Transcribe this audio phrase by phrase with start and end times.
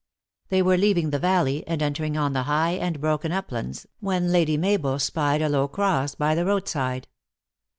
[0.49, 4.57] They were leaving the valley, and entering on the high and broken uplands, when Lady
[4.57, 7.07] Mabel spied a low cross by the roadside.